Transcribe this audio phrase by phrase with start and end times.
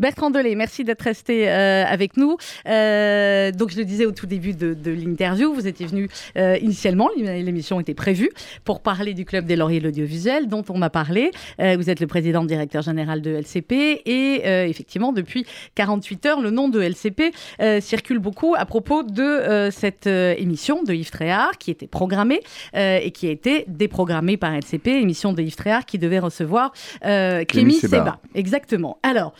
[0.00, 2.36] Bertrand Delay, merci d'être resté euh, avec nous.
[2.68, 7.08] Euh, donc, je le disais au tout début de, l'interview, vous étiez venu euh, initialement,
[7.16, 8.30] l'émission était prévue,
[8.64, 11.32] pour parler du Club des Lauriers de l'audiovisuel, dont on m'a parlé.
[11.58, 13.72] vous êtes le président directeur général de LCP
[14.06, 17.32] et effectivement, depuis 48 heures, le nom de LCP
[17.80, 22.40] circule beaucoup à propos de cette émission de Yves Tréhard qui était programmée
[22.74, 26.72] et qui a été déprogrammée par LCP, émission de Yves Tréhard qui devait recevoir
[27.02, 28.20] Kémy Seba.
[28.36, 28.98] Exactement.
[29.02, 29.34] Alors,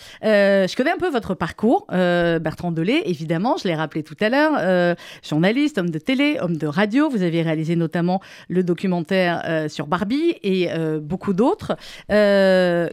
[0.48, 4.16] euh, je connais un peu votre parcours, euh, Bertrand Delay, évidemment, je l'ai rappelé tout
[4.20, 7.10] à l'heure, euh, journaliste, homme de télé, homme de radio.
[7.10, 10.68] Vous avez réalisé notamment le documentaire sur Barbie et
[11.00, 11.76] beaucoup d'autres.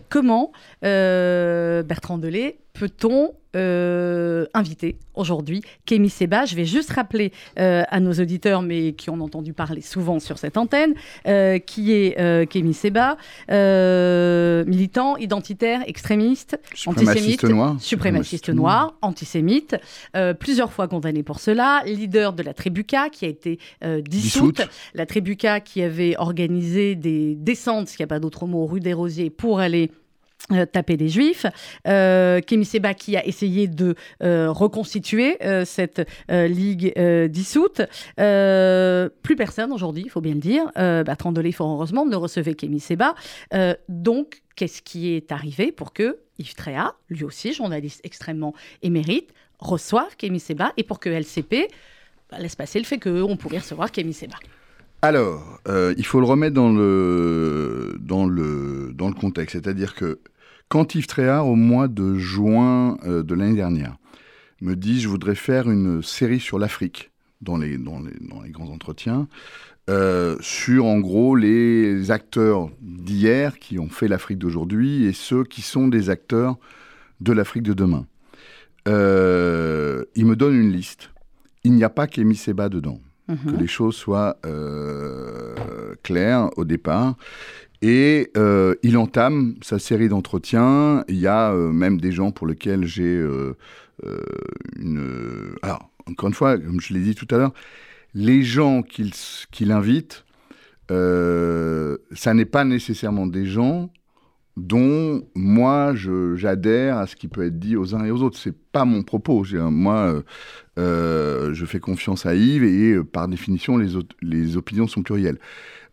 [0.10, 0.52] comment,
[0.82, 6.44] Bertrand Delay, peut-on euh, invité aujourd'hui Kémy Seba.
[6.44, 10.38] Je vais juste rappeler euh, à nos auditeurs, mais qui ont entendu parler souvent sur
[10.38, 10.94] cette antenne,
[11.26, 13.18] euh, qui est Kémy Seba,
[13.50, 19.78] militant, identitaire, extrémiste, antisémite, noir, suprémaciste noir, antisémite,
[20.40, 23.60] plusieurs fois condamné pour cela, leader de la Trébuca qui a été
[24.02, 28.82] dissoute, la Trébuca qui avait organisé des descentes, s'il n'y a pas d'autre mot, rue
[28.82, 29.92] des Rosiers pour aller
[30.52, 31.48] euh, taper des juifs.
[31.88, 36.94] Euh, Kémy Seba qui a essayé de euh, reconstituer euh, cette ligue
[37.30, 37.82] dissoute.
[38.16, 40.72] plus personne aujourd'hui, il faut bien le dire.
[40.76, 43.16] Bertrand Delay, fort heureusement, ne recevait Kémy Seba.
[43.90, 50.16] donc, qu'est-ce qui est arrivé pour que Yves Tréa, lui aussi journaliste extrêmement émérite, reçoive
[50.18, 51.68] Kémy Seba et pour que LCP
[52.30, 54.36] bah, laisse passer le fait qu'on pourrait recevoir Kémy Seba
[55.02, 59.54] alors, il faut le remettre dans le, dans le, dans le contexte.
[59.54, 60.18] C'est-à-dire que
[60.70, 63.98] quand Yves Tréhard, au mois de juin euh, de l'année dernière,
[64.62, 69.28] me dit je voudrais faire une série sur l'Afrique dans les, dans, les, grands entretiens,
[69.90, 75.62] euh, sur en gros les acteurs d'hier qui ont fait l'Afrique d'aujourd'hui et ceux qui
[75.62, 76.58] sont des acteurs
[77.22, 78.08] de l'Afrique de demain.
[78.88, 81.12] Euh, il me donne une liste.
[81.64, 83.00] Il n'y a pas qu'Émy Seba dedans.
[83.28, 83.52] Mhm.
[83.52, 84.38] Que les choses soient
[86.04, 87.16] claires au départ.
[87.82, 91.04] Et euh, il entame sa série d'entretiens.
[91.08, 93.56] Il y a euh, même des gens pour lesquels j'ai euh,
[94.80, 95.56] une...
[95.62, 97.54] Alors, encore une fois, comme je l'ai dit tout à l'heure,
[98.14, 100.26] les gens qu'il invite,
[100.90, 103.90] ça n'est pas nécessairement des gens
[104.56, 105.94] dont moi
[106.36, 108.38] j'adhère à ce qui peut être dit aux uns et aux autres.
[108.38, 109.44] C'est pas mon propos.
[109.54, 110.24] Moi,
[110.78, 115.40] je fais confiance à Yves et, par définition, les, les opinions sont plurielles.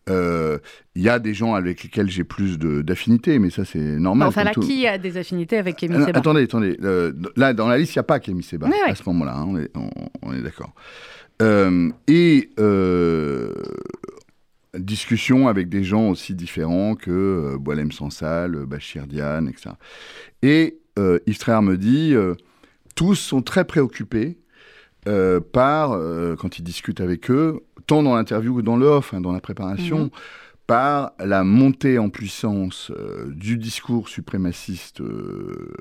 [0.08, 0.58] Il euh,
[0.96, 4.28] y a des gens avec lesquels j'ai plus d'affinités, mais ça c'est normal.
[4.28, 6.76] Enfin là, qui a des affinités avec Kémy euh, Seba Attendez, attendez.
[6.82, 9.36] Euh, là, dans la liste, il n'y a pas Kémy Seba à ce moment-là.
[9.36, 9.66] Hein,
[10.22, 10.74] on est, d'accord.
[12.08, 12.50] et
[14.74, 19.70] discussion avec des gens aussi différents que Boilem Sansal, Bachir Diane, etc.
[20.42, 22.14] Et Yves Tréhard me dit
[22.96, 24.38] tous sont très préoccupés
[25.04, 25.98] par,
[26.38, 29.40] quand il discute avec eux, tant dans l'interview que dans le off, hein, dans la
[29.40, 30.10] préparation, mhm.
[30.66, 35.74] par la montée en puissance euh, du discours suprémaciste euh,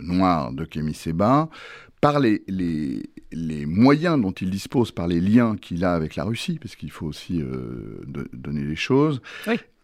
[0.00, 1.48] noir de Kémy Seba,
[2.00, 6.24] par les, les, les, moyens dont il dispose, par les liens qu'il a avec la
[6.24, 8.02] Russie, parce qu'il faut aussi euh,
[8.32, 9.22] donner les choses,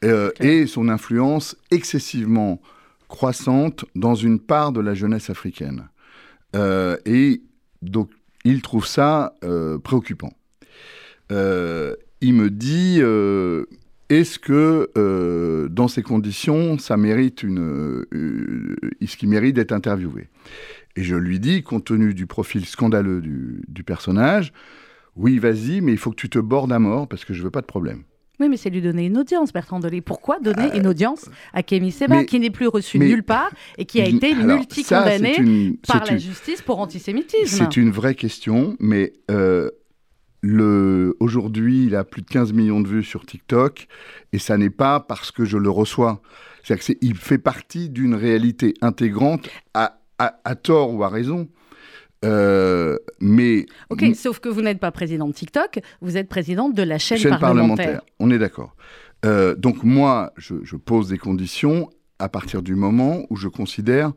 [0.03, 2.61] et son influence excessivement
[3.09, 5.89] croissante dans une part de la jeunesse africaine.
[6.55, 7.41] et
[7.83, 8.11] donc,
[8.51, 9.35] il trouve ça
[9.83, 10.33] préoccupant.
[11.31, 13.65] Euh, il me dit euh,
[14.09, 20.29] est-ce que euh, dans ces conditions, ça mérite une, ce qui mérite d'être interviewé?
[20.97, 24.53] Et je lui dis, compte tenu du profil scandaleux du, personnage,
[25.15, 27.51] oui, vas-y, mais il faut que tu te bordes à mort parce que je veux
[27.51, 28.03] pas de problème.
[28.41, 30.01] Oui, mais c'est lui donner une audience, Bertrand Delay.
[30.01, 34.01] Pourquoi donner une audience à Kémy Seba, qui n'est plus reçu nulle part et qui
[34.01, 39.13] a été multi-condamné par la justice pour antisémitisme C'est une vraie question, mais
[40.41, 43.89] le, aujourd'hui, il a plus de 15 millions de vues sur TikTok,
[44.33, 46.21] et ça n'est pas parce que je le reçois.
[46.63, 51.49] C'est-à-dire qu'il fait partie d'une réalité intégrante, à, à, tort ou à raison.
[52.25, 56.83] Euh, mais ok, sauf que vous n'êtes pas président de TikTok, vous êtes président de
[56.83, 58.03] la chaîne, parlementaire.
[58.19, 58.75] On est d'accord.
[59.25, 64.13] Euh, donc moi, je, pose des conditions à partir du moment où je considère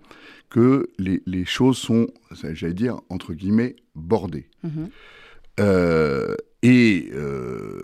[0.49, 4.49] que les, les choses sont, j'allais dire entre guillemets, bordées.
[4.63, 4.89] Mhm.
[5.59, 7.81] Euh, et euh,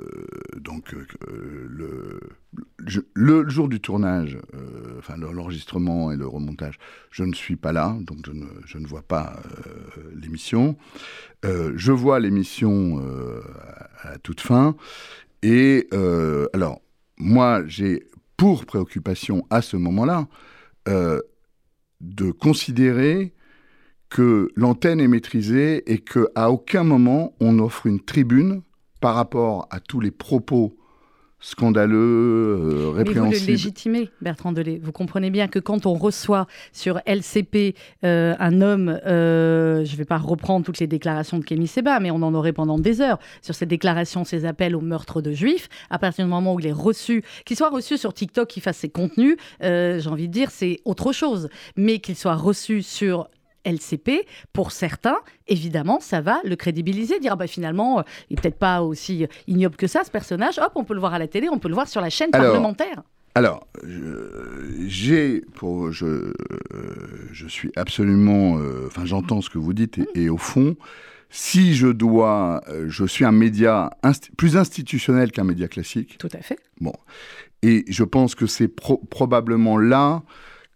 [0.60, 1.68] donc euh,
[3.16, 4.38] le, jour du tournage,
[5.00, 6.78] enfin l'enregistrement et le remontage,
[7.10, 9.40] je ne suis pas là, donc je ne, je ne vois pas
[10.14, 10.78] l'émission.
[11.44, 13.02] je vois l'émission
[14.02, 14.76] à, à, toute fin.
[15.42, 15.88] Et
[16.54, 16.82] alors,
[17.18, 18.08] moi, j'ai
[18.38, 20.28] pour préoccupation à ce moment-là
[20.86, 23.34] de considérer
[24.10, 28.62] que l'antenne est maîtrisée et qu'à aucun moment on offre une tribune
[29.00, 30.76] par rapport à tous les propos
[31.40, 34.80] scandaleux, euh, Mais vous le légitimez, Bertrand Delay.
[34.82, 39.98] Vous comprenez bien que quand on reçoit sur LCP euh, un homme, euh, je ne
[39.98, 43.02] vais pas reprendre toutes les déclarations de Kémy Seba, mais on en aurait pendant des
[43.02, 46.60] heures sur ces déclarations, ces appels au meurtre de juifs, à partir du moment où
[46.60, 50.34] il est reçu, qu'il soit reçu sur TikTok, qu'il fasse ses contenus, j'ai envie de
[50.34, 51.50] dire, c'est autre chose.
[51.76, 53.30] Mais qu'il soit reçu sur
[53.68, 55.18] LCP, pour certains,
[55.48, 59.28] évidemment, ça va le crédibiliser, dire ah bah, finalement, euh, il n'est peut-être pas aussi
[59.48, 60.58] ignoble que ça, ce personnage.
[60.60, 62.32] Hop, on peut le voir à la télé, on peut le voir sur la chaîne
[62.32, 63.04] parlementaire.
[63.36, 63.68] Alors,
[64.88, 66.34] j'ai, pour, je,
[67.32, 70.76] je suis absolument, euh, enfin, j'entends ce que vous dites et, au fond,
[71.30, 73.92] si je dois, euh, je suis un média
[74.38, 76.18] plus institutionnel qu'un média classique.
[76.18, 76.58] Tout à fait.
[76.82, 76.94] Bon,
[77.62, 80.24] et je pense que c'est probablement là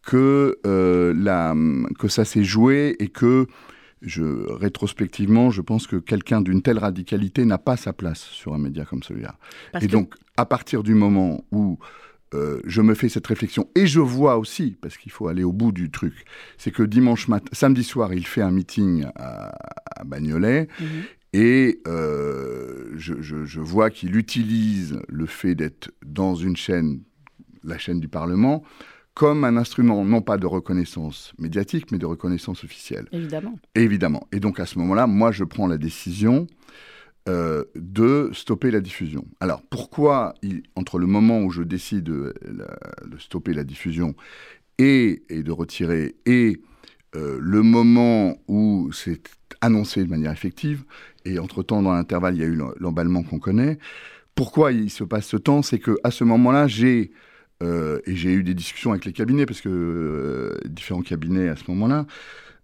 [0.03, 1.55] que, euh, la,
[1.99, 3.47] que ça s'est joué et que,
[4.01, 8.57] je, rétrospectivement, je pense que quelqu'un d'une telle radicalité n'a pas sa place sur un
[8.57, 9.37] média comme celui-là.
[9.79, 11.77] Et donc, à partir du moment où
[12.33, 15.51] euh, je me fais cette réflexion, et je vois aussi, parce qu'il faut aller au
[15.51, 16.25] bout du truc,
[16.57, 19.53] c'est que dimanche matin, samedi soir, il fait un meeting à,
[20.05, 20.87] Bagnolet, mhm.
[21.33, 26.99] Et euh, je, je, vois qu'il utilise le fait d'être dans une chaîne,
[27.63, 28.63] la chaîne du Parlement,
[29.13, 33.07] comme un instrument non pas de reconnaissance médiatique, mais de reconnaissance officielle.
[33.11, 33.59] Évidemment.
[33.75, 34.27] Évidemment.
[34.31, 36.47] Et donc à ce moment-là, moi, je prends la décision
[37.29, 39.25] euh, de stopper la diffusion.
[39.39, 40.33] Alors pourquoi,
[40.75, 42.33] entre le moment où je décide de,
[43.19, 44.15] stopper la diffusion
[44.77, 46.61] et, de retirer, et
[47.15, 49.29] euh, le moment où c'est
[49.59, 50.83] annoncé de manière effective,
[51.25, 53.77] et entre-temps, dans l'intervalle, il y a eu l'emballement qu'on connaît,
[54.33, 57.11] pourquoi il se passe ce temps C'est qu'à ce moment-là, j'ai
[57.61, 61.55] euh, et j'ai eu des discussions avec les cabinets, parce que euh, différents cabinets à
[61.55, 62.05] ce moment-là.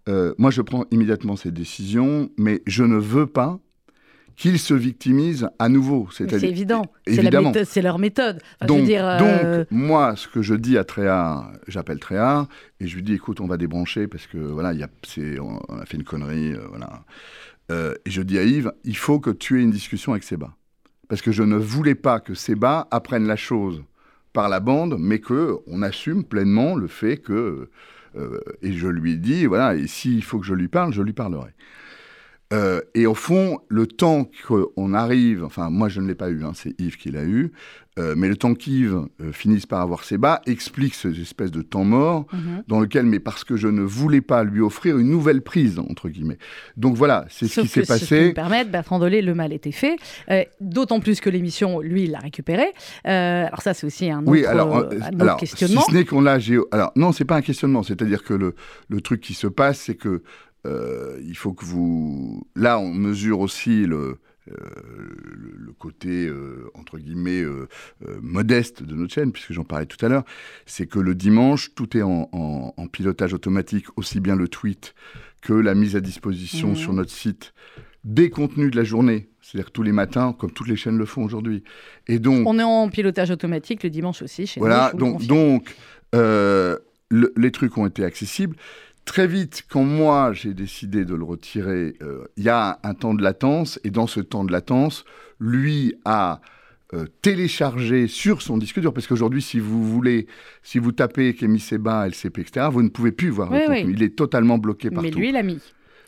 [0.08, 3.58] Euh, moi, je prends immédiatement ces décisions, mais je ne veux pas
[4.36, 6.08] qu'ils se victimisent à nouveau.
[6.12, 8.40] C'est évident, c'est leur méthode.
[8.66, 8.88] donc,
[9.70, 12.48] moi, ce que je dis à Tréhard, j'appelle Tréhard,
[12.80, 14.88] et je lui dis, écoute, on va débrancher, parce que voilà, y a,
[15.40, 17.02] on, a fait une connerie, voilà.
[17.70, 20.54] et je dis à Yves, il faut que tu aies une discussion avec Seba.
[21.08, 23.82] Parce que je ne voulais pas que Seba apprenne la chose
[24.38, 27.70] par la bande, mais que on assume pleinement le fait que
[28.14, 31.12] euh, et je lui dit voilà et s'il faut que je lui parle, je lui
[31.12, 31.50] parlerai.
[32.52, 36.44] Euh, et au fond, le temps qu'on arrive, enfin moi je ne l'ai pas eu,
[36.44, 37.52] hein, c'est Yves qui l'a eu,
[37.98, 41.60] euh, mais le temps qu'Yves euh, finisse par avoir ses bas explique cette espèce de
[41.60, 42.62] temps mort mhm.
[42.66, 46.08] dans lequel, mais parce que je ne voulais pas lui offrir une nouvelle prise, entre
[46.08, 46.38] guillemets.
[46.78, 48.06] Donc voilà, c'est ce qui s'est passé.
[48.06, 49.98] Ce qui me permettre, Bertrand Dolé, le mal était fait,
[50.60, 52.72] d'autant plus que l'émission, lui, l'a récupéré.
[53.04, 54.88] alors ça, c'est aussi un autre, oui, alors,
[55.20, 55.82] alors, questionnement.
[55.82, 56.38] Si ce n'est qu'on l'a...
[56.70, 58.54] Alors non, c'est pas un questionnement, c'est-à-dire que le,
[58.88, 60.22] le truc qui se passe, c'est que
[60.66, 62.46] euh, il faut que vous...
[62.56, 64.18] Là, on mesure aussi le,
[64.50, 64.54] euh,
[65.56, 67.44] le, côté, euh, entre guillemets,
[68.20, 70.24] modeste de notre chaîne, puisque j'en parlais tout à l'heure,
[70.66, 74.94] c'est que le dimanche, tout est en, pilotage automatique, aussi bien le tweet
[75.42, 76.76] que la mise à disposition mmh.
[76.76, 77.52] sur notre site
[78.04, 81.22] des contenus de la journée, c'est-à-dire tous les matins, comme toutes les chaînes le font
[81.22, 81.62] aujourd'hui.
[82.06, 84.46] Et donc, on est en pilotage automatique le dimanche aussi.
[84.46, 85.74] Chez voilà, donc, donc
[87.10, 88.56] les trucs ont été accessibles
[89.08, 93.14] très vite, quand moi j'ai décidé de le retirer, euh, il y a un temps
[93.14, 95.04] de latence, et dans ce temps de latence,
[95.40, 96.40] lui a
[96.94, 100.26] euh, téléchargé sur son disque dur, parce qu'aujourd'hui, si vous voulez,
[100.62, 103.92] si vous tapez Kémy Seba, LCP, etc., vous ne pouvez plus voir le contenu.
[103.92, 105.08] Il est totalement bloqué partout.
[105.08, 105.60] Mais lui, il l'a mis.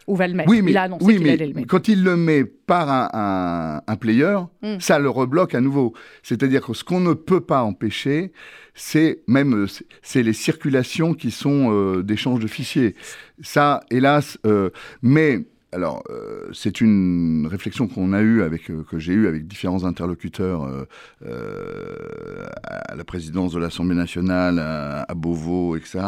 [0.07, 0.51] Ou va le mettre.
[0.51, 1.69] Oui, mais, il a annoncé qu'il allait le mettre.
[1.69, 4.79] Quand il le met par un, un, player, hmm.
[4.81, 5.95] ça le rebloque à nouveau.
[6.23, 8.33] C'est-à-dire que ce qu'on ne peut pas empêcher,
[8.75, 9.67] c'est même
[10.03, 12.95] c'est les circulations qui sont euh, d'échange de fichiers.
[13.43, 14.71] Ça, hélas, euh,
[15.03, 15.41] mais
[15.73, 16.03] alors,
[16.53, 20.69] c'est une réflexion qu'on a eue avec, que j'ai eue avec différents interlocuteurs
[21.25, 26.01] à la présidence de l'Assemblée nationale, à, Beauvau, etc.,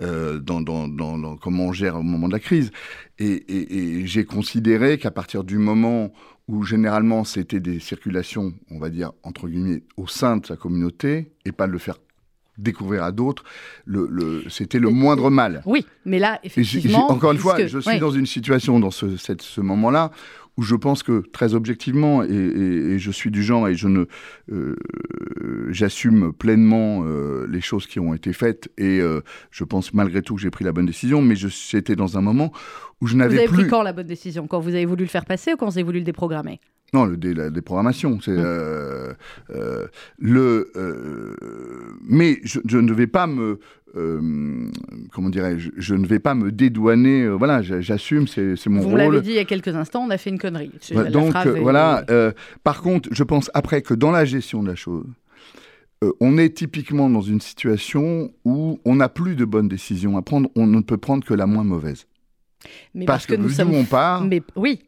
[0.00, 2.70] dans, comment on gère au moment de la crise.
[3.18, 6.12] Et, et j'ai considéré qu'à partir du moment
[6.48, 11.32] où généralement c'était des circulations, on va dire, entre guillemets, au sein de sa communauté,
[11.44, 11.98] et pas de le faire
[12.58, 13.44] découvrir à d'autres,
[13.86, 15.62] le, c'était le moindre mal.
[15.64, 17.10] Oui, mais là, effectivement...
[17.10, 20.10] encore une fois, je suis dans une situation, dans ce, ce moment-là,
[20.58, 24.06] où je pense que très objectivement, et, je suis du genre et je ne,
[24.50, 24.74] euh,
[25.70, 29.20] j'assume pleinement euh, les choses qui ont été faites et euh,
[29.52, 32.52] je pense malgré tout que j'ai pris la bonne décision, mais j'étais dans un moment
[33.00, 33.46] où je n'avais plus.
[33.46, 34.48] Vous avez pris quand la bonne décision?
[34.48, 36.58] Quand vous avez voulu le faire passer ou quand vous avez voulu le déprogrammer?
[36.94, 38.38] Non, le dé, la déprogrammation, c'est Hum.
[38.38, 39.12] euh,
[39.50, 39.86] euh,
[40.18, 40.70] le.
[40.76, 41.34] euh,
[42.02, 43.58] mais je, je ne vais pas me.
[45.12, 47.28] comment dirais-je Je ne vais pas me dédouaner.
[47.28, 49.22] voilà, j'a- j'assume, c'est c'est mon Vous me l'avez rôle.
[49.22, 50.70] dit il y a quelques instants, on a fait une connerie.
[51.12, 52.04] Donc voilà.
[52.64, 55.04] par contre, je pense après que dans la gestion de la chose,
[56.04, 60.22] euh, on est typiquement dans une situation où on n'a plus de bonnes décisions à
[60.22, 60.48] prendre.
[60.54, 62.06] On ne peut prendre que la moins mauvaise.
[62.94, 64.80] mais parce que, nous sommes on part, Mais oui.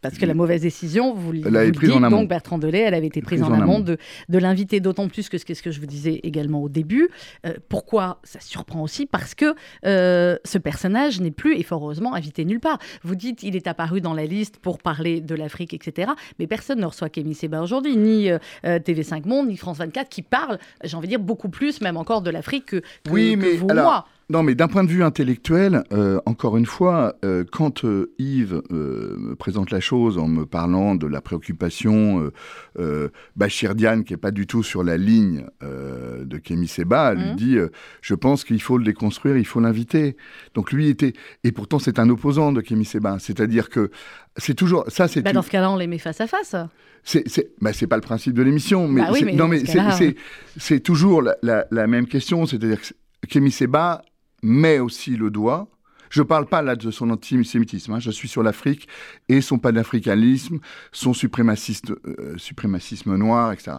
[0.00, 2.94] Parce que la mauvaise décision, vous, vous le prise dites, en donc Bertrand Delay, elle
[2.94, 3.96] avait été prise, en, amont de,
[4.28, 7.08] de l'inviter, d'autant plus que ce que, ce que je vous disais également au début.
[7.46, 9.06] Euh, pourquoi ça surprend aussi?
[9.06, 9.54] Parce que
[9.86, 12.78] euh, ce personnage n'est plus, et fort heureusement, invité nulle part.
[13.02, 16.12] Vous dites il est apparu dans la liste pour parler de l'Afrique, etc.
[16.38, 20.08] Mais personne ne reçoit Kémy Seba aujourd'hui, ni euh, euh, TV5 Monde, ni France 24,
[20.08, 23.32] qui parlent, j'ai envie de dire, beaucoup plus, même encore, de l'Afrique que, que, Oui,
[23.34, 24.06] que mais vous ou alors, moi.
[24.30, 28.60] Non, mais d'un point de vue intellectuel, euh, encore une fois, euh, quand euh, Yves
[28.70, 32.32] euh, me présente la chose en me parlant de la préoccupation euh,
[32.78, 37.14] euh, Bachir Diane, qui est pas du tout sur la ligne euh, de Kémy Seba,
[37.14, 37.36] lui Mhm.
[37.36, 37.68] dit euh,
[38.02, 40.14] Je pense qu'il faut le déconstruire, il faut l'inviter.
[40.54, 41.14] Donc lui était.
[41.42, 43.16] Et pourtant, c'est un opposant de Kémy Seba.
[43.18, 43.90] C'est-à-dire que
[44.36, 44.84] c'est toujours.
[44.88, 46.54] Ça, c'est Bah, une- dans ce cas-là, on les met face à face.
[47.02, 47.24] c'est,
[47.62, 50.16] bah, pas le principe de l'émission, mais, Bah oui, c'est, mais non, mais c'est,
[50.58, 54.02] c'est toujours la, la- la même question, c'est-à-dire que Kémy Seba
[54.42, 55.68] met aussi le doigt.
[56.10, 58.88] Je parle pas là de son antisémitisme, hein, je suis sur l'Afrique
[59.28, 60.58] et son panafricanisme,
[60.90, 63.76] son euh, suprémacisme noir, etc.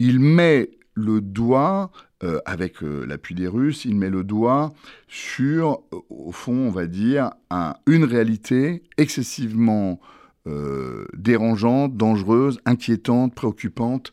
[0.00, 1.92] Il met le doigt,
[2.24, 4.72] euh, avec euh, l'appui des Russes, il met le doigt
[5.06, 10.00] sur, au fond, on va dire, un- une réalité excessivement
[11.14, 14.12] dérangeante, dangereuse, inquiétante, préoccupante,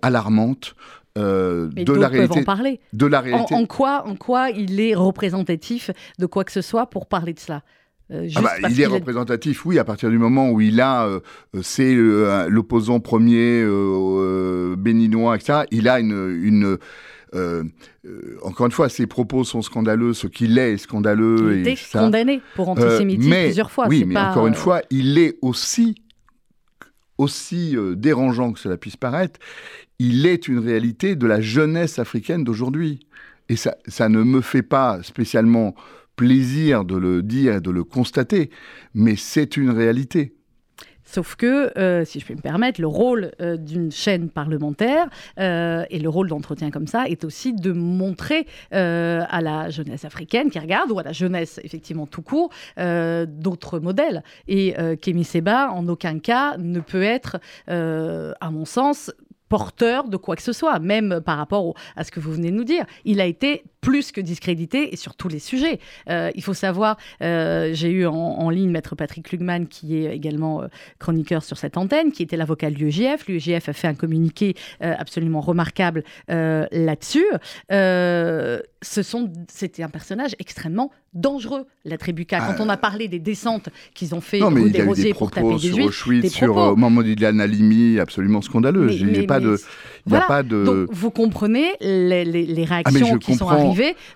[0.00, 0.74] alarmante
[1.18, 2.42] euh, de la en réalité.
[2.42, 2.80] parler.
[2.92, 3.54] De la En, réalité.
[3.54, 7.40] en quoi, en quoi il est représentatif de quoi que ce soit pour parler de
[7.40, 7.62] cela?
[8.10, 11.20] Euh, Ah bah, il est représentatif, oui, à partir du moment où il a, euh,
[11.60, 11.94] c'est
[12.48, 13.62] l'opposant premier
[14.76, 15.60] béninois, etc.
[15.70, 16.78] Il a une, une
[17.34, 17.64] euh,
[18.06, 21.56] euh, encore une fois, ses propos sont scandaleux, ce qu'il est est scandaleux.
[21.56, 22.00] il et était ça.
[22.00, 23.86] condamné pour antisémitisme plusieurs fois.
[23.88, 25.94] Oui, mais pas, encore une fois, il est aussi,
[27.18, 29.38] aussi euh, dérangeant que cela puisse paraître,
[29.98, 33.00] il est une réalité de la jeunesse africaine d'aujourd'hui.
[33.48, 35.74] Et ça, ça ne me fait pas spécialement
[36.16, 38.50] plaisir de le dire et de le constater,
[38.94, 40.34] mais c'est une réalité.
[41.10, 45.08] Sauf que, euh, si je peux me permettre, le rôle euh, d'une chaîne parlementaire
[45.40, 50.50] euh, et le rôle d'entretien comme ça est aussi de montrer à la jeunesse africaine
[50.50, 54.22] qui regarde, ou à la jeunesse effectivement tout court, d'autres modèles.
[54.48, 57.38] Et Kémy Seba, en aucun cas, ne peut être,
[57.68, 59.10] à mon sens,
[59.48, 62.56] porteur de quoi que ce soit, même par rapport à ce que vous venez de
[62.56, 62.84] nous dire.
[63.04, 65.78] Il a été plus que discrédité et sur tous les sujets.
[66.10, 70.14] Euh, il faut savoir, euh, j'ai eu en, en ligne Maître Patrick Lugman, qui est
[70.14, 70.66] également euh,
[70.98, 73.26] chroniqueur sur cette antenne, qui était l'avocat de l'UEJF.
[73.28, 77.24] L'UEJF a fait un communiqué absolument remarquable là-dessus.
[78.80, 82.30] Ce sont, c'était un personnage extrêmement dangereux, la tribu K.
[82.30, 82.56] Quand Ah.
[82.60, 84.88] on a parlé des descentes qu'ils ont fait Non, mais il des y a eu
[84.88, 86.76] Rosiers des pour propos taper des sur juifs, Auschwitz, des sur propos.
[86.76, 88.92] Mamadou Ilan Halimi, absolument scandaleux.
[88.92, 89.56] Il n'y mais- a pas de...
[90.06, 90.26] Il a Voilà.
[90.26, 90.64] pas de...
[90.64, 93.68] Donc, vous comprenez les, les- les Ah, réactions je qui sont comprends.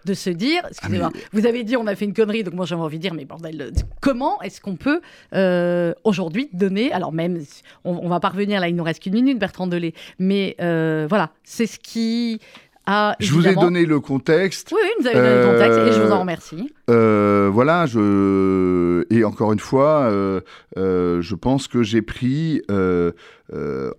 [0.05, 2.67] De se dire, excusez-moi, Ah, vous avez dit on a fait une connerie, donc moi
[2.67, 5.01] j'avais envie de dire, mais bordel, euh, comment est-ce qu'on peut
[5.35, 7.41] euh, aujourd'hui donner, alors même,
[7.85, 11.07] on, on va pas revenir là, il nous reste qu'une minute, Bertrand Delay, mais euh,
[11.09, 12.41] voilà, c'est ce qui
[12.87, 13.15] a.
[13.21, 14.73] Je vous ai donné le contexte.
[14.73, 16.73] Oui, oui, vous avez donné le contexte et je vous en remercie.
[16.91, 20.41] Euh, voilà, je et encore une fois, euh,
[20.77, 22.63] euh, je pense que j'ai pris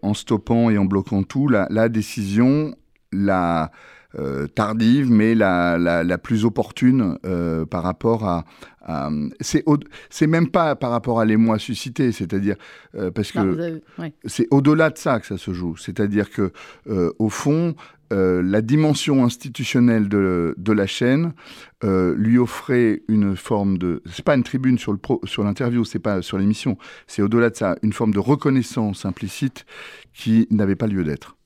[0.02, 2.76] en stoppant et en bloquant tout la, la décision
[3.12, 3.72] la
[4.20, 8.46] euh, tardive, mais la, la, la plus opportune euh, par rapport à.
[8.86, 12.56] à- c'est même pas par rapport à l'émoi suscité, c'est-à-dire
[12.96, 14.14] euh, parce que Non, vous avez- ouais.
[14.26, 15.76] c'est au-delà de ça que ça se joue.
[15.78, 16.52] C'est-à-dire que,
[16.88, 17.76] euh, au fond,
[18.16, 21.34] la dimension institutionnelle de, de la chaîne
[21.82, 24.04] lui offrait une forme de.
[24.06, 26.78] C'est pas une tribune sur le pro- sur l'interview, c'est pas sur l'émission.
[27.08, 29.66] C'est au-delà de ça, une forme de reconnaissance implicite
[30.14, 31.38] qui n'avait pas lieu d'être.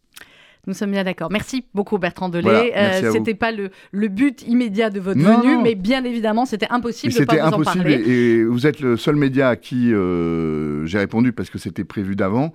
[0.68, 1.30] Nous sommes bien d'accord.
[1.32, 2.72] Merci beaucoup Bertrand Delay.
[2.74, 3.12] Voilà, vous.
[3.14, 5.62] c'était pas le, le but immédiat de votre Non, venue, non.
[5.64, 8.04] mais bien évidemment, c'était impossible Mais de pas vous en impossible parler.
[8.06, 11.84] et, et vous êtes le seul média à qui euh, j'ai répondu parce que c'était
[11.84, 12.52] prévu d'avant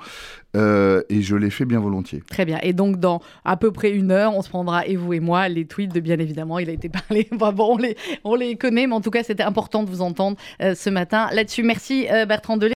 [0.55, 2.23] euh, et je l'ai fait bien volontiers.
[2.29, 2.59] Très bien.
[2.63, 5.49] Et donc, dans à peu près une heure, on se prendra, et vous et moi,
[5.49, 7.29] les tweets de bien évidemment, il a été parlé.
[7.35, 10.03] Enfin, bon, on les, on les connaît, mais en tout cas, c'était important de vous
[10.03, 11.63] entendre euh, ce matin là-dessus.
[11.63, 12.71] Merci, euh, Bertrand Delay.